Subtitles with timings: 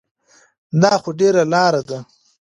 [0.81, 1.97] دا خو ډېره لاره ده.